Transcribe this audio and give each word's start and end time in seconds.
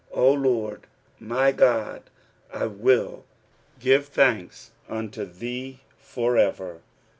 P 0.11 0.19
Lord 0.19 0.87
my 1.19 1.51
God, 1.51 2.01
I 2.51 2.65
will 2.65 3.23
give 3.79 4.07
thanks 4.07 4.71
unto 4.89 5.25
thee 5.25 5.81
for 5.99 6.37
ever. 6.37 6.81